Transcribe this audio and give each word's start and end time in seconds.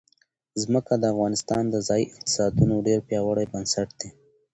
ځمکه 0.61 0.93
د 0.99 1.03
افغانستان 1.13 1.63
د 1.69 1.75
ځایي 1.87 2.05
اقتصادونو 2.11 2.71
یو 2.77 2.85
ډېر 2.87 2.99
پیاوړی 3.07 3.45
بنسټ 3.53 3.87
دی. 3.99 4.09